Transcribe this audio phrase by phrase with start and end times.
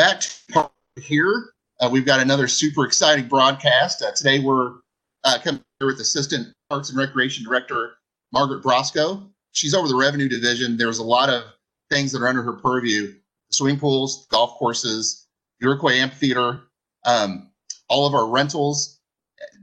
[0.00, 1.52] back to here.
[1.78, 4.00] Uh, we've got another super exciting broadcast.
[4.00, 4.76] Uh, today we're
[5.24, 7.92] uh, coming here with Assistant Parks and Recreation Director
[8.32, 9.28] Margaret Brosko.
[9.52, 10.78] She's over the revenue division.
[10.78, 11.42] There's a lot of
[11.90, 13.12] things that are under her purview:
[13.50, 15.26] swimming pools, golf courses,
[15.60, 16.62] Iroquois Amphitheater,
[17.04, 17.50] um,
[17.90, 19.00] all of our rentals.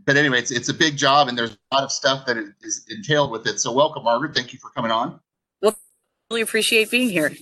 [0.05, 2.85] But anyway, it's it's a big job, and there's a lot of stuff that is
[2.89, 3.59] entailed with it.
[3.59, 4.35] So welcome, Margaret.
[4.35, 5.19] Thank you for coming on.
[5.63, 5.75] Well,
[6.29, 7.35] really appreciate being here.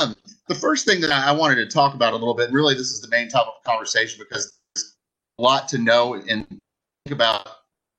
[0.00, 0.16] Um,
[0.48, 3.00] the first thing that I wanted to talk about a little bit, really, this is
[3.00, 4.94] the main topic of conversation because there's
[5.38, 7.48] a lot to know and think about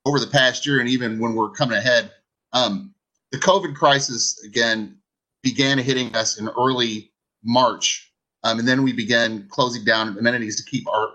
[0.05, 2.11] over the past year, and even when we're coming ahead.
[2.53, 2.93] Um,
[3.31, 4.97] the COVID crisis again
[5.41, 7.11] began hitting us in early
[7.43, 8.13] March,
[8.43, 11.09] um, and then we began closing down amenities to keep our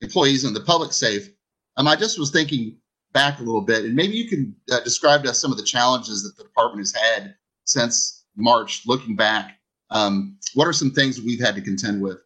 [0.00, 1.30] employees and the public safe.
[1.76, 2.76] Um, I just was thinking
[3.12, 5.64] back a little bit, and maybe you can uh, describe to us some of the
[5.64, 9.58] challenges that the department has had since March, looking back
[9.92, 12.18] um, what are some things we've had to contend with?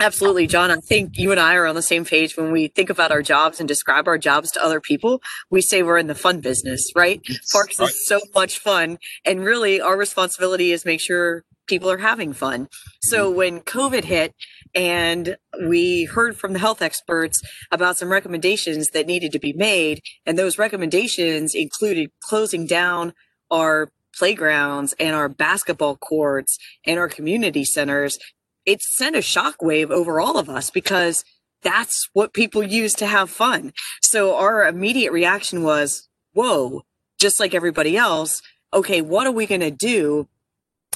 [0.00, 0.70] Absolutely, John.
[0.70, 3.20] I think you and I are on the same page when we think about our
[3.20, 5.20] jobs and describe our jobs to other people.
[5.50, 7.20] We say we're in the fun business, right?
[7.28, 7.88] Yes, Parks right.
[7.88, 8.98] is so much fun.
[9.24, 12.68] And really, our responsibility is make sure people are having fun.
[13.02, 13.36] So mm-hmm.
[13.36, 14.34] when COVID hit
[14.72, 17.40] and we heard from the health experts
[17.72, 23.14] about some recommendations that needed to be made, and those recommendations included closing down
[23.50, 23.88] our
[24.18, 28.18] playgrounds and our basketball courts and our community centers,
[28.66, 31.24] it sent a shockwave over all of us because
[31.62, 33.72] that's what people use to have fun.
[34.02, 36.82] So our immediate reaction was, whoa,
[37.18, 38.42] just like everybody else.
[38.72, 40.28] Okay, what are we going to do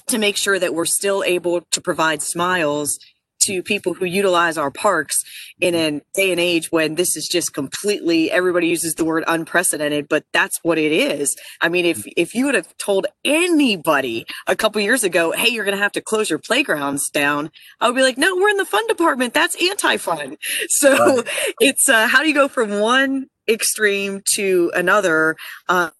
[0.08, 2.98] to make sure that we're still able to provide smiles
[3.44, 5.22] to people who utilize our parks
[5.60, 10.08] in a day and age when this is just completely everybody uses the word unprecedented
[10.08, 11.36] but that's what it is.
[11.60, 15.64] I mean if if you would have told anybody a couple years ago hey you're
[15.64, 18.56] going to have to close your playgrounds down i would be like no we're in
[18.56, 19.34] the fun department.
[19.34, 20.36] That's anti-fun.
[20.68, 21.28] So right.
[21.60, 25.36] it's uh, how do you go from one extreme to another
[25.68, 25.90] uh,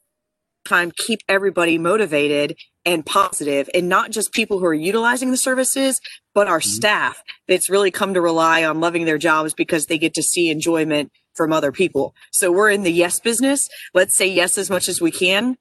[0.65, 6.01] time keep everybody motivated and positive and not just people who are utilizing the services
[6.35, 6.69] but our mm-hmm.
[6.69, 10.51] staff that's really come to rely on loving their jobs because they get to see
[10.51, 12.15] enjoyment from other people.
[12.31, 13.69] So we're in the yes business.
[13.95, 15.57] Let's say yes as much as we can.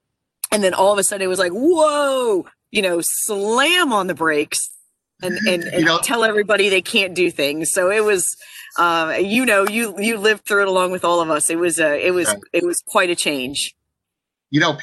[0.51, 4.15] And then all of a sudden it was like whoa you know slam on the
[4.15, 4.69] brakes
[5.21, 7.71] and and, and you know, tell everybody they can't do things.
[7.71, 8.35] So it was
[8.77, 11.49] uh, you know you you lived through it along with all of us.
[11.49, 13.75] It was uh, it was it was quite a change.
[14.49, 14.77] You know,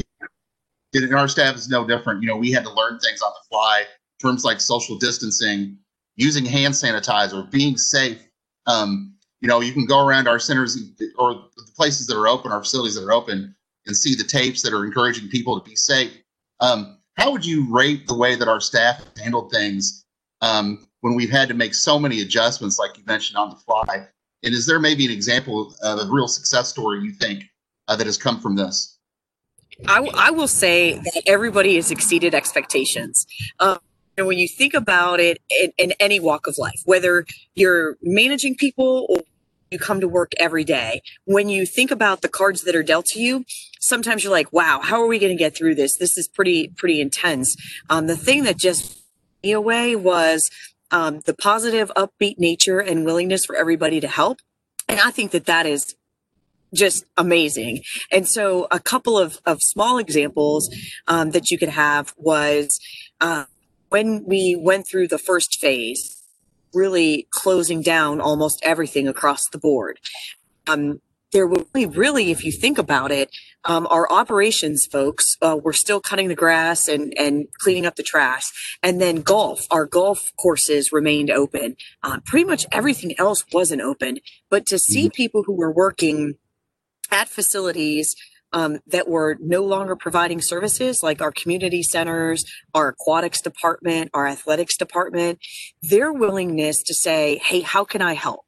[0.94, 2.22] in our staff is no different.
[2.22, 3.84] You know, we had to learn things on the fly,
[4.21, 5.78] terms like social distancing,
[6.16, 8.22] using hand sanitizer, being safe.
[8.66, 10.77] Um, you know, you can go around our centers
[11.19, 13.54] or the places that are open, our facilities that are open,
[13.87, 16.12] and see the tapes that are encouraging people to be safe.
[16.60, 20.04] Um, how would you rate the way that our staff handled things
[20.41, 24.06] um, when we've had to make so many adjustments, like you mentioned on the fly?
[24.44, 27.44] And is there maybe an example of a real success story you think
[27.88, 28.97] uh, that has come from this?
[29.87, 33.27] I, I will say that everybody has exceeded expectations.
[33.61, 33.78] Um,
[34.16, 37.25] and when you think about it in, in any walk of life, whether
[37.55, 39.22] you're managing people or
[39.71, 43.06] you come to work every day, when you think about the cards that are dealt
[43.06, 43.44] to you,
[43.81, 45.97] sometimes you're like, wow, how are we going to get through this?
[45.99, 47.55] This is pretty, pretty intense.
[47.89, 48.99] Um, the thing that just
[49.45, 50.50] me away was
[50.91, 54.39] um, the positive, upbeat nature and willingness for everybody to help.
[54.89, 55.95] And I think that that is
[56.75, 57.83] just amazing.
[58.12, 60.75] And so a couple of, of small examples
[61.06, 62.79] um, that you could have was
[63.21, 63.45] uh,
[63.89, 66.23] when we went through the first phase,
[66.75, 69.99] really closing down almost everything across the board.
[70.67, 71.01] Um,
[71.33, 73.31] there were really, really, if you think about it,
[73.65, 78.03] um, our operations folks uh, were still cutting the grass and, and cleaning up the
[78.03, 78.45] trash.
[78.83, 81.77] And then golf, our golf courses remained open.
[82.03, 84.19] Uh, pretty much everything else wasn't open.
[84.49, 85.17] But to see mm-hmm.
[85.17, 86.37] people who were working
[87.11, 88.15] at facilities
[88.53, 92.45] um, that were no longer providing services like our community centers,
[92.75, 95.39] our aquatics department, our athletics department,
[95.83, 98.45] their willingness to say, Hey, how can I help?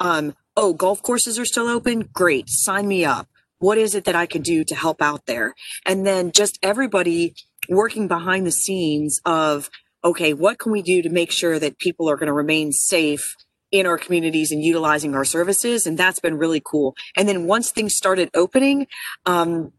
[0.00, 2.08] Um, oh, golf courses are still open.
[2.12, 2.48] Great.
[2.48, 3.28] Sign me up.
[3.58, 5.54] What is it that I can do to help out there?
[5.86, 7.34] And then just everybody
[7.68, 9.70] working behind the scenes of,
[10.04, 13.34] okay, what can we do to make sure that people are going to remain safe
[13.70, 15.86] in our communities and utilizing our services.
[15.86, 16.94] And that's been really cool.
[17.16, 18.86] And then once things started opening,
[19.26, 19.72] um,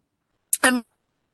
[0.64, 0.84] I'm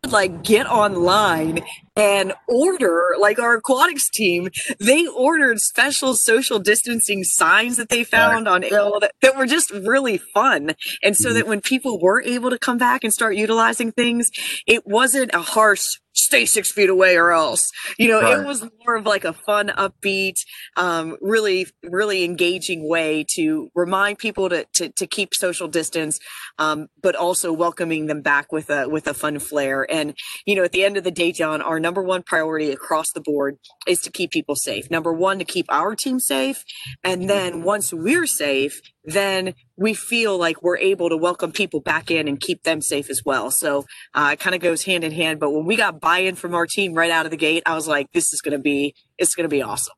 [0.10, 1.62] like get online
[1.96, 8.48] and order like our aquatics team they ordered special social distancing signs that they found
[8.48, 11.38] on ill that, that were just really fun and so mm-hmm.
[11.38, 14.30] that when people were able to come back and start utilizing things
[14.68, 17.72] it wasn't a harsh stay six feet away or else.
[17.98, 18.40] You know, right.
[18.40, 20.36] it was more of like a fun, upbeat,
[20.78, 26.20] um, really, really engaging way to remind people to to, to keep social distance,
[26.58, 29.86] um, but also welcoming them back with a with a fun flair.
[29.90, 30.16] And
[30.46, 33.22] you know, at the end of the day, John, our number one priority across the
[33.22, 33.58] board
[33.88, 34.90] is to keep people safe.
[34.90, 36.64] Number one, to keep our team safe,
[37.04, 42.12] and then once we're safe, then we feel like we're able to welcome people back
[42.12, 43.50] in and keep them safe as well.
[43.50, 45.40] So uh, it kind of goes hand in hand.
[45.40, 47.88] But when we got buy-in from our team right out of the gate, I was
[47.88, 49.96] like, this is going to be, it's going to be awesome.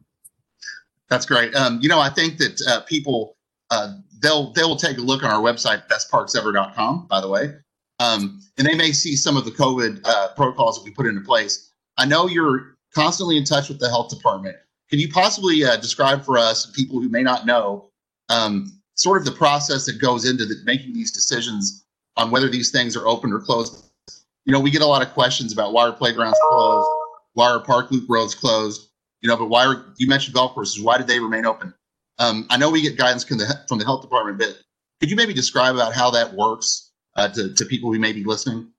[1.10, 1.54] That's great.
[1.56, 3.36] Um, you know, I think that uh, people,
[3.69, 7.54] uh, they'll, they will take a look on our website, bestparksever.com, by the way.
[8.00, 11.22] Um, and they may see some of the COVID uh, protocols that we put into
[11.22, 11.72] place.
[11.98, 14.56] I know you're constantly in touch with the health department.
[14.89, 17.89] Can you possibly uh, describe for us, people who may not know,
[18.30, 21.86] um, sort of the process that goes into the, making these decisions
[22.18, 23.86] on whether these things are open or closed.
[24.45, 26.88] You know, we get a lot of questions about why are playgrounds closed,
[27.33, 28.89] why are park loop roads closed,
[29.21, 30.81] you know, but why are you mentioned golf courses?
[30.81, 31.74] Why did they remain open?
[32.19, 34.57] Um, I know we get guidance from the from the health department, but
[35.00, 38.24] could you maybe describe about how that works uh, to to people who may be
[38.24, 38.71] listening?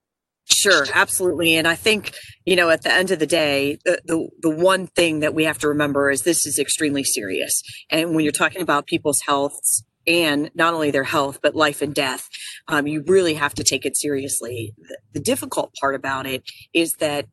[0.48, 1.56] Sure, absolutely.
[1.56, 2.14] And I think,
[2.44, 5.42] you know, at the end of the day, the, the, the one thing that we
[5.42, 7.60] have to remember is this is extremely serious.
[7.90, 11.94] And when you're talking about people's healths, and not only their health but life and
[11.94, 12.28] death
[12.68, 14.74] um, you really have to take it seriously.
[14.78, 16.42] The, the difficult part about it
[16.72, 17.26] is that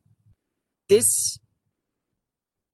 [0.88, 1.38] this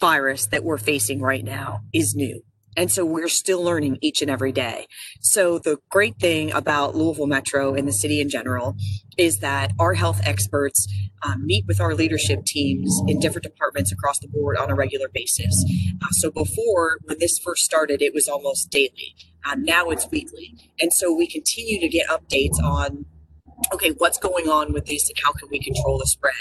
[0.00, 2.42] virus that we're facing right now is new
[2.76, 4.86] and so we're still learning each and every day.
[5.20, 8.76] So the great thing about Louisville Metro and the city in general
[9.16, 10.86] is that our health experts
[11.22, 15.08] um, meet with our leadership teams in different departments across the board on a regular
[15.12, 15.64] basis.
[16.02, 19.14] Uh, so before, when this first started, it was almost daily.
[19.44, 20.54] Uh, now it's weekly.
[20.80, 23.04] And so we continue to get updates on
[23.74, 26.32] okay, what's going on with this and how can we control the spread?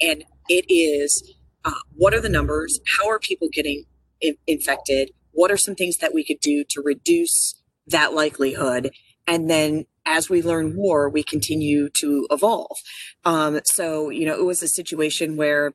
[0.00, 1.34] And it is
[1.64, 2.80] uh, what are the numbers?
[2.98, 3.84] How are people getting
[4.20, 5.10] in- infected?
[5.32, 8.90] What are some things that we could do to reduce that likelihood?
[9.26, 12.76] And then as we learn more we continue to evolve.
[13.24, 15.72] Um, so you know it was a situation where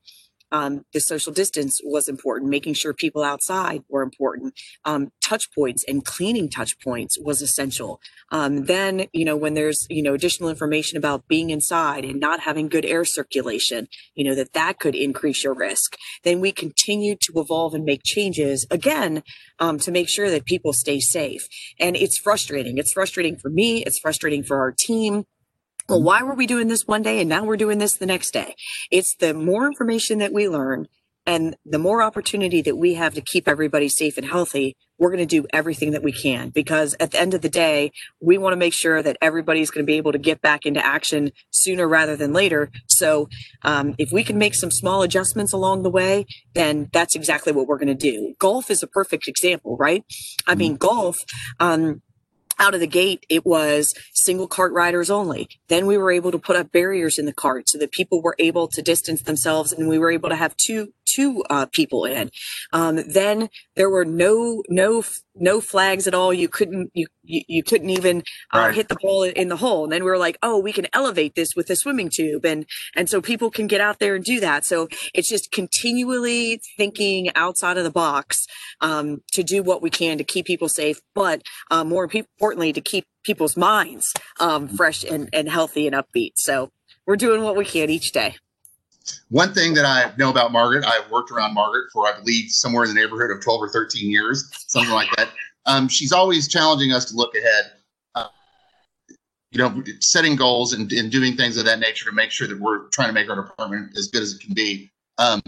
[0.54, 2.50] um, the social distance was important.
[2.50, 4.54] Making sure people outside were important.
[4.86, 8.00] Um, touch points and cleaning touch points was essential.
[8.32, 12.42] Um, then, you know, when there's you know additional information about being inside and not
[12.42, 15.98] having good air circulation, you know that that could increase your risk.
[16.24, 19.24] Then we continue to evolve and make changes again
[19.60, 21.48] um, to make sure that people stay safe.
[21.80, 22.78] And it's frustrating.
[22.78, 23.84] It's frustrating for me.
[23.84, 25.26] It's frustrating for our team
[25.90, 28.32] well, why were we doing this one day and now we're doing this the next
[28.32, 28.56] day?
[28.92, 30.88] It's the more information that we learn
[31.26, 35.26] and the more opportunity that we have to keep everybody safe and healthy, we're going
[35.26, 37.92] to do everything that we can because at the end of the day,
[38.22, 40.86] we want to make sure that everybody's going to be able to get back into
[40.86, 42.72] action sooner rather than later.
[42.88, 43.30] So,
[43.64, 46.26] um, if we can make some small adjustments along the way,
[46.56, 48.36] then that's exactly what we're going to do.
[48.40, 50.04] Golf is a perfect example, right?
[50.46, 51.24] I mean, golf,
[51.60, 52.02] um,
[52.60, 55.50] out of the gate, it was single cart riders only.
[55.68, 58.36] Then we were able to put up barriers in the cart so that people were
[58.40, 62.30] able to distance themselves and we were able to have two two uh, people in.
[62.72, 65.04] Um, then there were no no
[65.36, 66.34] no flags at all.
[66.34, 68.24] You couldn't you you, you couldn't even
[68.54, 68.76] uh, right.
[68.76, 69.84] hit the ball in the hole.
[69.84, 72.66] And then we were like, oh, we can elevate this with a swimming tube, and
[72.96, 74.66] and so people can get out there and do that.
[74.66, 78.46] So it's just continually thinking outside of the box
[78.82, 81.42] um, to do what we can to keep people safe, but
[81.72, 86.34] uh, more importantly, to keep people's minds um, fresh and, and healthy and upbeat.
[86.36, 86.70] So
[87.06, 88.36] we're doing what we can each day.
[89.30, 92.84] One thing that I know about Margaret, I've worked around Margaret for, I believe, somewhere
[92.84, 95.30] in the neighborhood of 12 or 13 years, something like that.
[95.66, 97.72] Um, she's always challenging us to look ahead,
[98.16, 98.28] uh,
[99.52, 102.60] you know, setting goals and, and, doing things of that nature to make sure that
[102.60, 104.92] we're trying to make our department as good as it can be.
[105.18, 105.42] Um,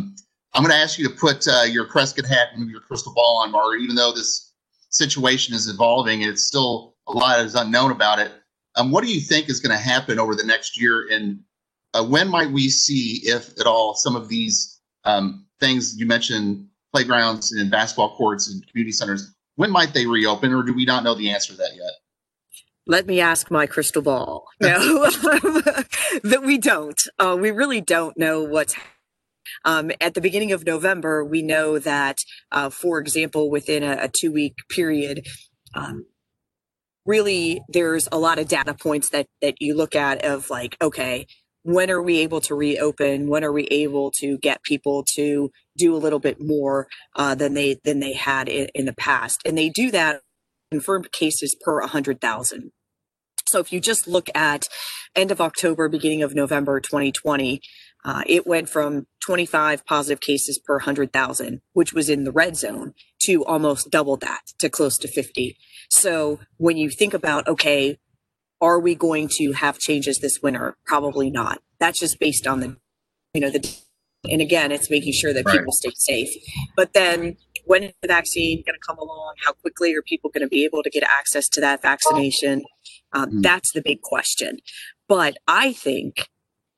[0.54, 3.42] I'm going to ask you to put uh, your Kreskin hat and your crystal ball
[3.44, 4.54] on, Margaret, even though this
[4.90, 8.32] situation is evolving and it's still a lot is unknown about it.
[8.78, 11.44] Um, what do you think is going to happen over the next year in
[11.96, 16.68] uh, when might we see, if at all, some of these um, things you mentioned,
[16.94, 21.04] playgrounds and basketball courts and community centers, when might they reopen, or do we not
[21.04, 21.92] know the answer to that yet?
[22.88, 24.46] Let me ask my crystal ball.
[24.62, 25.10] No,
[26.24, 27.02] that we don't.
[27.18, 28.76] Uh, we really don't know what's
[29.64, 32.18] um, at the beginning of November, we know that,
[32.52, 35.26] uh, for example, within a, a two week period,
[35.76, 36.06] um,
[37.06, 41.28] really there's a lot of data points that that you look at of like, okay,
[41.66, 43.28] when are we able to reopen?
[43.28, 47.56] When are we able to get people to do a little bit more uh, than
[47.56, 49.42] they than they had in, in the past?
[49.46, 50.22] And they do that
[50.70, 52.72] confirmed cases per 100,000.
[53.48, 54.68] So if you just look at
[55.16, 57.62] end of October, beginning of November 2020,
[58.04, 62.94] uh, it went from 25 positive cases per 100,000, which was in the red zone,
[63.24, 65.58] to almost double that to close to 50.
[65.90, 67.98] So when you think about, okay,
[68.66, 70.76] are we going to have changes this winter?
[70.86, 71.60] Probably not.
[71.80, 72.78] That's just based on the,
[73.34, 73.78] you know, the,
[74.30, 75.60] and again, it's making sure that right.
[75.60, 76.30] people stay safe.
[76.76, 79.36] But then when is the vaccine going to come along?
[79.44, 82.64] How quickly are people going to be able to get access to that vaccination?
[83.14, 83.42] Um, mm.
[83.44, 84.60] That's the big question.
[85.08, 86.30] But I think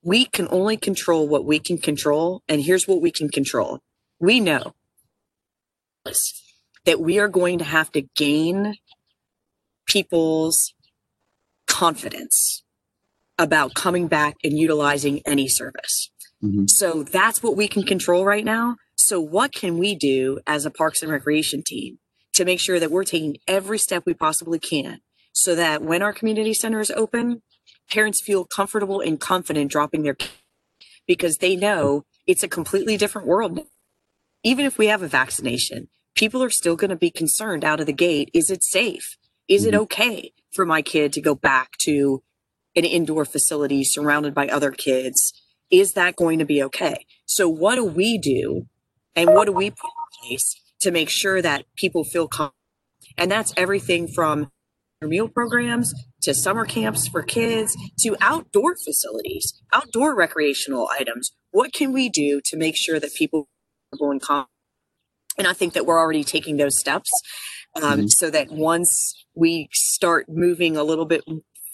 [0.03, 2.41] we can only control what we can control.
[2.47, 3.81] And here's what we can control
[4.19, 4.73] we know
[6.85, 8.75] that we are going to have to gain
[9.87, 10.73] people's
[11.67, 12.63] confidence
[13.37, 16.09] about coming back and utilizing any service.
[16.43, 16.65] Mm-hmm.
[16.67, 18.77] So that's what we can control right now.
[18.95, 21.99] So, what can we do as a Parks and Recreation team
[22.33, 24.99] to make sure that we're taking every step we possibly can
[25.33, 27.41] so that when our community center is open,
[27.89, 30.33] parents feel comfortable and confident dropping their kids
[31.07, 33.59] because they know it's a completely different world.
[34.43, 37.85] Even if we have a vaccination, people are still going to be concerned out of
[37.85, 38.29] the gate.
[38.33, 39.17] Is it safe?
[39.47, 39.75] Is mm-hmm.
[39.75, 42.23] it okay for my kid to go back to
[42.75, 45.33] an indoor facility surrounded by other kids?
[45.69, 47.05] Is that going to be okay?
[47.25, 48.67] So, what do we do
[49.15, 52.53] and what do we put in place to make sure that people feel comfortable?
[53.17, 54.51] And that's everything from
[55.01, 61.31] meal programs to summer camps for kids to outdoor facilities, outdoor recreational items.
[61.51, 63.47] What can we do to make sure that people
[63.93, 64.45] are going calm?
[65.37, 67.11] And I think that we're already taking those steps
[67.75, 68.07] um, mm-hmm.
[68.07, 71.23] so that once we start moving a little bit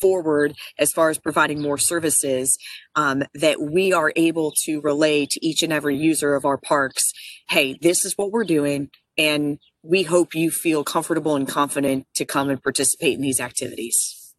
[0.01, 2.57] forward as far as providing more services,
[2.95, 7.13] um, that we are able to relay to each and every user of our parks
[7.49, 8.89] hey, this is what we're doing.
[9.17, 14.33] And we hope you feel comfortable and confident to come and participate in these activities.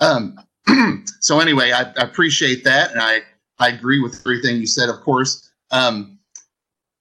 [0.00, 0.36] Um,
[1.20, 3.20] so anyway, I, I, appreciate that, and I
[3.58, 4.88] I agree with everything you said.
[4.88, 6.18] Of course, um,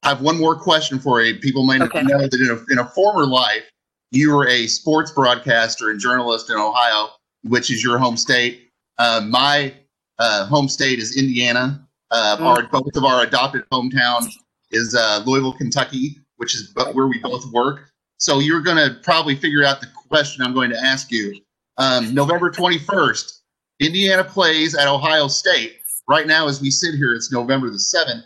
[0.03, 1.39] I have one more question for you.
[1.39, 2.01] People might okay.
[2.01, 3.63] know that in a, in a former life,
[4.12, 7.10] you were a sports broadcaster and journalist in Ohio,
[7.44, 8.70] which is your home state.
[8.98, 9.74] Uh, my
[10.20, 11.88] uh, home state is Indiana.
[12.12, 12.42] Uh, mm.
[12.42, 14.28] Our both of our adopted hometown
[14.72, 17.92] is uh, Louisville, Kentucky which is where we both work.
[18.18, 21.40] So you're going to probably figure out the question I'm going to ask you.
[21.78, 23.42] Um, November 21st,
[23.80, 25.78] Indiana plays at Ohio State.
[26.08, 28.24] Right now, as we sit here, it's November the 7th,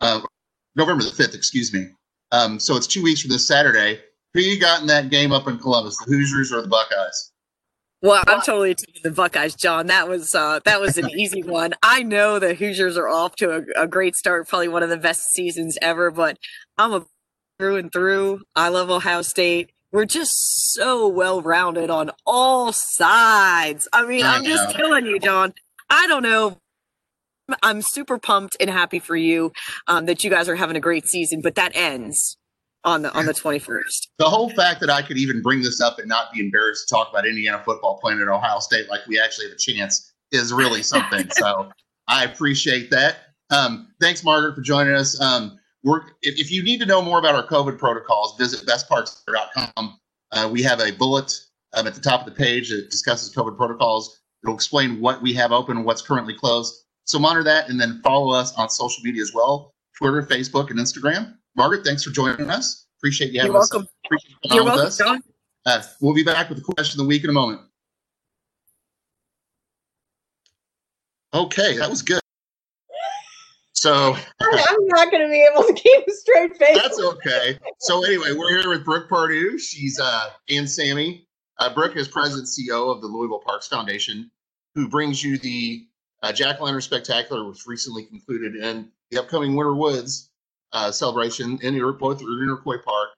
[0.00, 0.20] uh,
[0.76, 1.88] November the 5th, excuse me.
[2.30, 4.00] Um, so it's two weeks from this Saturday.
[4.34, 7.32] Who you got in that game up in Columbus, the Hoosiers or the Buckeyes?
[8.00, 9.86] Well, I'm totally taking the Buckeyes, John.
[9.86, 11.74] That was uh, that was an easy one.
[11.82, 14.96] I know the Hoosiers are off to a, a, great start, probably one of the
[14.96, 16.10] best seasons ever.
[16.10, 16.38] But
[16.78, 17.04] I'm a
[17.58, 18.42] through and through.
[18.56, 19.70] I love Ohio State.
[19.92, 20.32] We're just
[20.72, 23.86] so well rounded on all sides.
[23.92, 25.52] I mean, I am just telling you, John.
[25.88, 26.58] I don't know.
[27.62, 29.52] I'm super pumped and happy for you
[29.86, 32.38] um, that you guys are having a great season, but that ends
[32.84, 34.08] on the on the 21st.
[34.18, 36.94] The whole fact that I could even bring this up and not be embarrassed to
[36.94, 40.52] talk about Indiana football playing at Ohio State like we actually have a chance is
[40.52, 41.28] really something.
[41.30, 41.70] so
[42.08, 43.16] I appreciate that.
[43.50, 45.20] Um, thanks, Margaret, for joining us.
[45.20, 49.98] Um, we're if, if you need to know more about our COVID protocols, visit bestparts.com.
[50.32, 51.38] Uh, we have a bullet
[51.74, 54.20] um, at the top of the page that discusses COVID protocols.
[54.42, 56.74] It'll explain what we have open and what's currently closed.
[57.04, 60.78] So monitor that and then follow us on social media as well Twitter, Facebook, and
[60.78, 61.36] Instagram.
[61.56, 62.86] Margaret, thanks for joining us.
[62.98, 63.82] Appreciate you having You're welcome.
[63.82, 63.88] us.
[64.44, 65.22] you You're welcome, John.
[65.66, 67.60] Uh, we'll be back with the question of the week in a moment.
[71.34, 72.20] Okay, that was good.
[73.72, 76.78] So I'm not going to be able to keep a straight face.
[76.80, 77.58] That's okay.
[77.80, 79.58] So anyway, we're here with Brooke Pardue.
[79.58, 81.26] She's uh, and Sammy.
[81.58, 84.30] Uh, Brooke is president CEO of the Louisville Parks Foundation,
[84.74, 85.86] who brings you the
[86.22, 90.30] uh, Jack Lantern Spectacular, which recently concluded, and the upcoming Winter Woods
[90.72, 93.10] uh, celebration in Iroquois, in Iroquois Park.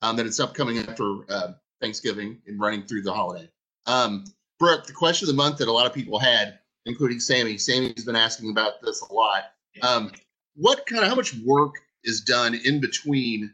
[0.00, 3.50] Um, that it's upcoming after uh, Thanksgiving and running through the holiday.
[3.86, 4.22] Um,
[4.60, 7.58] Brooke, the question of the month that a lot of people had, including Sammy.
[7.58, 9.46] Sammy's been asking about this a lot
[9.82, 10.12] um,
[10.56, 11.74] what kind of how much work
[12.04, 13.52] is done in between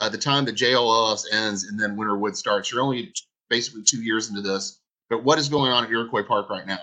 [0.00, 2.70] uh, the time that JLLS ends and then Winterwood starts?
[2.70, 3.12] You're only
[3.48, 6.78] basically two years into this, but what is going on at Iroquois Park right now?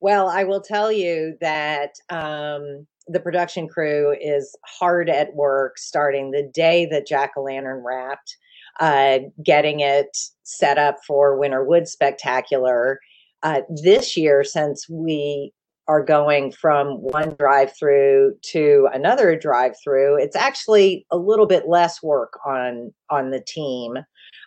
[0.00, 6.30] Well, I will tell you that um, the production crew is hard at work starting
[6.30, 8.36] the day that Jack o' Lantern wrapped,
[8.80, 13.00] uh, getting it set up for Winter Winterwood Spectacular.
[13.42, 15.52] Uh, this year, since we
[15.88, 21.68] are going from one drive through to another drive through it's actually a little bit
[21.68, 23.94] less work on on the team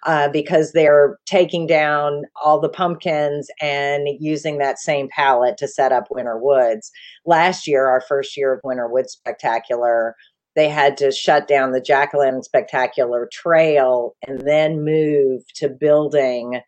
[0.06, 5.92] uh, because they're taking down all the pumpkins and using that same palette to set
[5.92, 6.92] up Winter Woods.
[7.26, 10.16] Last year, our first year of Winter Woods Spectacular,
[10.56, 16.62] they had to shut down the Lantern Spectacular trail and then move to building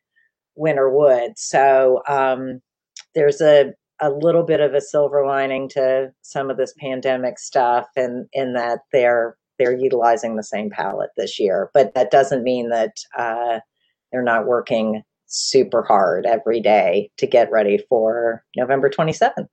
[0.55, 1.41] Winter Woods.
[1.41, 2.61] So um,
[3.15, 7.87] there's a a little bit of a silver lining to some of this pandemic stuff
[7.95, 12.69] and in that they're they're utilizing the same palette this year but that doesn't mean
[12.69, 13.59] that uh,
[14.11, 19.47] they're not working super hard every day to get ready for november 27th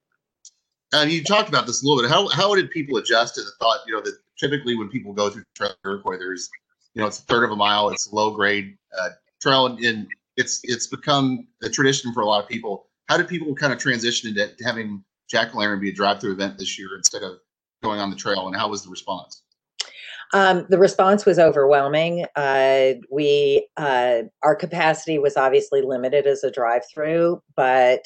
[0.92, 2.10] and you talked about this a little bit.
[2.10, 5.28] How, how did people adjust to the thought you know that typically when people go
[5.28, 6.48] through trail Iroquois, there's
[6.94, 9.10] you know it's a third of a mile it's low grade uh,
[9.40, 12.86] trail and it's it's become a tradition for a lot of people.
[13.08, 16.78] How did people kind of transition into having Jack Lantern be a drive-through event this
[16.78, 17.38] year instead of
[17.82, 19.42] going on the trail, and how was the response?
[20.34, 22.26] Um, the response was overwhelming.
[22.36, 28.04] Uh, we uh, our capacity was obviously limited as a drive-through, but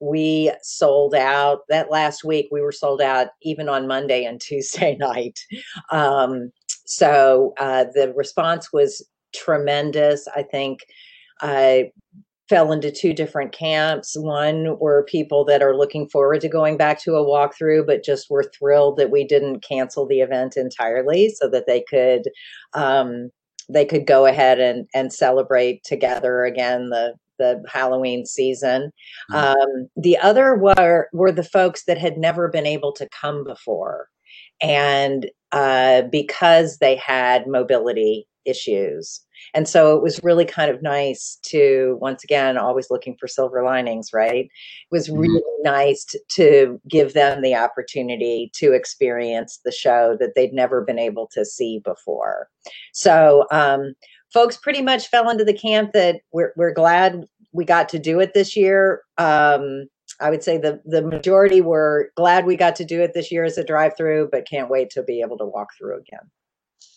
[0.00, 2.48] we sold out that last week.
[2.50, 5.40] We were sold out even on Monday and Tuesday night.
[5.90, 6.52] Um,
[6.86, 10.28] so uh, the response was tremendous.
[10.34, 10.80] I think
[11.40, 11.84] uh,
[12.48, 14.16] fell into two different camps.
[14.18, 18.30] One were people that are looking forward to going back to a walkthrough, but just
[18.30, 22.22] were thrilled that we didn't cancel the event entirely, so that they could
[22.74, 23.30] um,
[23.68, 28.92] they could go ahead and and celebrate together again the the Halloween season.
[29.32, 29.34] Mm-hmm.
[29.34, 34.08] Um, the other were were the folks that had never been able to come before,
[34.60, 41.38] and uh, because they had mobility issues and so it was really kind of nice
[41.42, 44.46] to, once again, always looking for silver linings, right?
[44.46, 44.50] It
[44.90, 45.18] was mm-hmm.
[45.18, 45.70] really mm-hmm.
[45.70, 50.98] nice to, to give them the opportunity to experience the show that they'd never been
[50.98, 52.48] able to see before.
[52.92, 53.94] So, um,
[54.32, 58.18] folks pretty much fell into the camp that we're, we're glad we got to do
[58.20, 59.02] it this year.
[59.18, 59.86] Um,
[60.20, 63.42] I would say the the majority were glad we got to do it this year
[63.42, 66.30] as a drive through, but can't wait to be able to walk through again.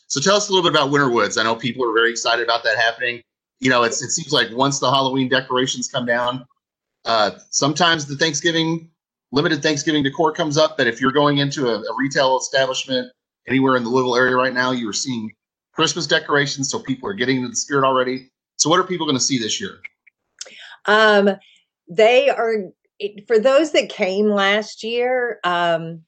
[0.07, 1.37] So tell us a little bit about Winter Woods.
[1.37, 3.21] I know people are very excited about that happening.
[3.59, 6.45] You know, it's, it seems like once the Halloween decorations come down,
[7.05, 8.89] uh, sometimes the Thanksgiving
[9.31, 10.77] limited Thanksgiving decor comes up.
[10.77, 13.11] But if you're going into a, a retail establishment
[13.47, 15.31] anywhere in the Louisville area right now, you are seeing
[15.73, 18.29] Christmas decorations, so people are getting into the spirit already.
[18.57, 19.77] So, what are people going to see this year?
[20.85, 21.35] Um,
[21.87, 22.55] they are
[23.27, 25.39] for those that came last year.
[25.43, 26.03] Um,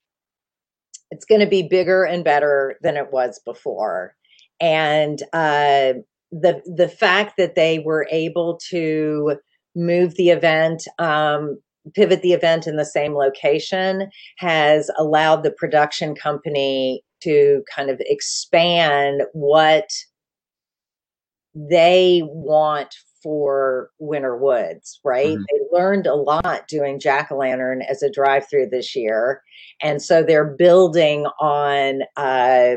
[1.11, 4.15] it's going to be bigger and better than it was before.
[4.59, 5.93] And uh,
[6.31, 9.37] the the fact that they were able to
[9.75, 11.57] move the event um,
[11.95, 17.97] pivot the event in the same location has allowed the production company to kind of
[18.01, 19.89] expand what
[21.55, 25.37] they want for Winter Woods, right?
[25.37, 25.43] Mm-hmm.
[25.51, 29.41] They learned a lot doing Jack o' Lantern as a drive through this year.
[29.81, 32.75] And so they're building on uh,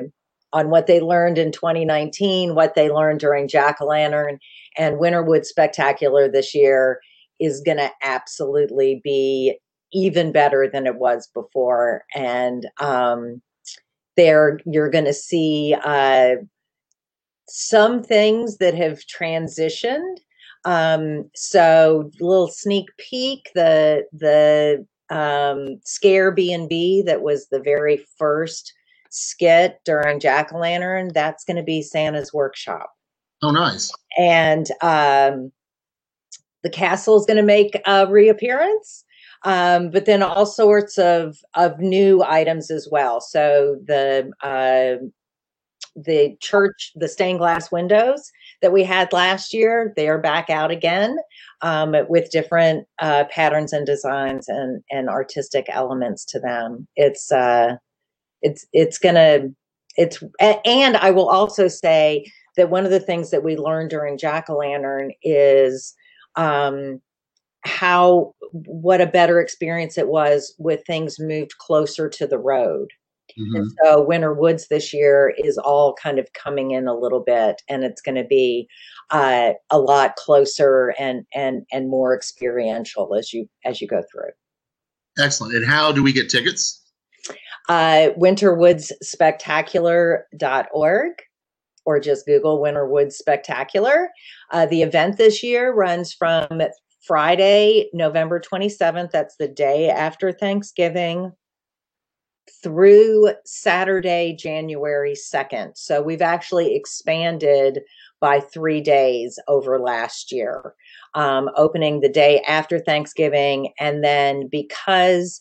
[0.53, 4.39] on what they learned in 2019, what they learned during Jack o' Lantern,
[4.77, 7.01] and Winter Woods Spectacular this year
[7.41, 9.59] is going to absolutely be
[9.93, 12.05] even better than it was before.
[12.15, 13.43] And um,
[14.17, 16.37] there, you're going to see uh,
[17.49, 20.17] some things that have transitioned
[20.65, 27.61] um, so little sneak peek, the the um, scare B and B that was the
[27.61, 28.73] very first
[29.11, 31.11] skit during Jack o' Lantern.
[31.13, 32.91] That's going to be Santa's workshop.
[33.43, 33.93] Oh, nice!
[34.19, 35.53] And um,
[36.63, 39.05] the castle is going to make a reappearance.
[39.45, 43.21] Um, but then all sorts of of new items as well.
[43.21, 45.05] So the uh,
[45.97, 48.31] the church, the stained glass windows
[48.63, 51.17] that we had last year, they are back out again
[51.61, 56.87] um, with different uh, patterns and designs and, and artistic elements to them.
[56.97, 57.77] It's uh,
[58.41, 59.49] it's it's gonna
[59.97, 62.25] it's and I will also say
[62.57, 65.95] that one of the things that we learned during Jack o' Lantern is
[66.37, 67.01] um,
[67.65, 72.89] how what a better experience it was with things moved closer to the road
[73.39, 73.57] Mm-hmm.
[73.57, 77.63] And so Winter Woods this year is all kind of coming in a little bit,
[77.69, 78.69] and it's going to be
[79.11, 84.31] uh, a lot closer and and and more experiential as you as you go through.
[85.19, 85.55] Excellent.
[85.55, 86.81] And how do we get tickets?
[87.69, 91.13] Uh, winterwoodsspectacular.org
[91.85, 94.11] or just Google Winter Woods Spectacular.
[94.51, 96.61] Uh, the event this year runs from
[97.03, 99.11] Friday, November 27th.
[99.11, 101.33] That's the day after Thanksgiving
[102.63, 105.73] through Saturday, January 2nd.
[105.77, 107.81] So we've actually expanded
[108.21, 110.75] by three days over last year,
[111.15, 113.73] um, opening the day after Thanksgiving.
[113.79, 115.41] And then because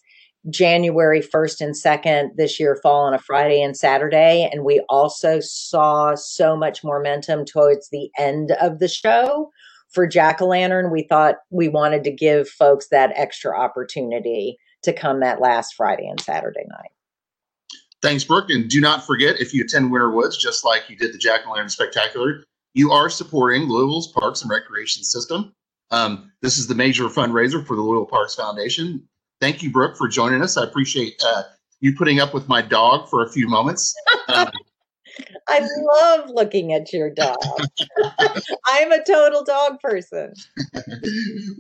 [0.50, 5.40] January 1st and 2nd this year fall on a Friday and Saturday, and we also
[5.40, 9.52] saw so much momentum towards the end of the show
[9.92, 14.94] for Jack o' Lantern, we thought we wanted to give folks that extra opportunity to
[14.94, 16.92] come that last Friday and Saturday night.
[18.02, 18.50] Thanks, Brooke.
[18.50, 21.42] And do not forget, if you attend Winter Woods, just like you did the Jack
[21.46, 25.54] o' Lantern Spectacular, you are supporting Louisville's Parks and Recreation System.
[25.92, 29.08] Um, this is the major fundraiser for the Louisville Parks Foundation.
[29.40, 30.58] Thank you, Brooke, for joining us.
[30.58, 31.44] I appreciate uh,
[31.80, 33.94] you putting up with my dog for a few moments.
[34.30, 34.50] Um,
[35.48, 37.38] I love looking at your dog.
[38.68, 40.34] I'm a total dog person.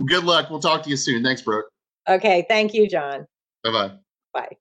[0.07, 0.49] good luck.
[0.49, 1.23] We'll talk to you soon.
[1.23, 1.65] Thanks, Brooke.
[2.07, 2.45] Okay.
[2.47, 3.27] Thank you, John.
[3.63, 3.91] Bye bye.
[4.33, 4.57] Bye.